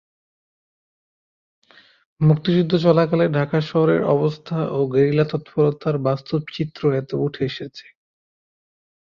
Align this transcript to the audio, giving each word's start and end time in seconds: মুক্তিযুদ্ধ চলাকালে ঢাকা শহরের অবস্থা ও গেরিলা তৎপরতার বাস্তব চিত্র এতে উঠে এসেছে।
মুক্তিযুদ্ধ 2.21 2.73
চলাকালে 2.85 3.25
ঢাকা 3.37 3.59
শহরের 3.69 4.01
অবস্থা 4.15 4.57
ও 4.71 4.79
গেরিলা 4.93 5.25
তৎপরতার 5.31 5.95
বাস্তব 6.07 6.39
চিত্র 6.55 6.81
এতে 6.99 7.15
উঠে 7.17 7.41
এসেছে। 7.45 7.85